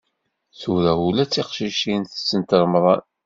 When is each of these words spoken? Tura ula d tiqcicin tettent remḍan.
Tura 0.59 0.93
ula 1.07 1.23
d 1.25 1.29
tiqcicin 1.31 2.01
tettent 2.05 2.57
remḍan. 2.61 3.01